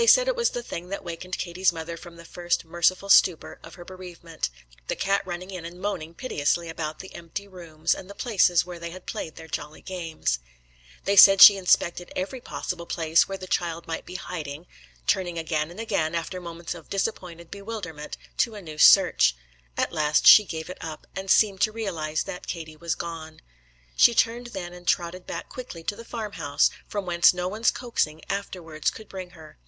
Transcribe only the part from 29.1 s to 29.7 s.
her.